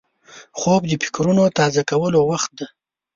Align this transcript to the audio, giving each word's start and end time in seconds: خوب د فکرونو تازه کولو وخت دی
خوب 0.59 0.81
د 0.87 0.91
فکرونو 1.03 1.43
تازه 1.57 1.81
کولو 1.89 2.19
وخت 2.31 2.51
دی 2.57 2.67